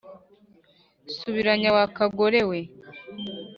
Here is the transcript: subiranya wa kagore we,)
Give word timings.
subiranya 1.15 1.69
wa 1.77 1.85
kagore 1.97 2.39
we,) 2.49 2.59